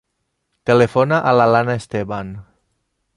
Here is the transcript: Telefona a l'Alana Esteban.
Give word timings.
Telefona 0.69 1.19
a 1.31 1.33
l'Alana 1.39 1.77
Esteban. 1.83 2.33